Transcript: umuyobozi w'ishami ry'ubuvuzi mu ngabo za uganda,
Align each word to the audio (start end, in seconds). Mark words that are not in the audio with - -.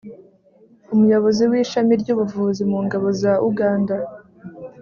umuyobozi 0.93 1.43
w'ishami 1.51 1.93
ry'ubuvuzi 2.01 2.61
mu 2.71 2.79
ngabo 2.85 3.07
za 3.21 3.33
uganda, 3.49 3.95